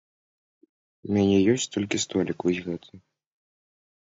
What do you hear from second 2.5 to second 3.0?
гэты.